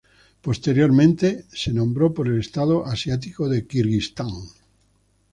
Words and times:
Posteriormente 0.41 1.45
se 1.53 1.71
nombró 1.71 2.11
por 2.11 2.27
el 2.27 2.39
estado 2.39 2.83
asiático 2.87 3.47
de 3.47 3.67
Kirguistán. 3.67 4.31